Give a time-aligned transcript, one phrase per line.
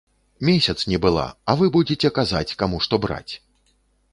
[0.39, 3.33] Месяц не была, а вы будзеце казаць, каму што браць.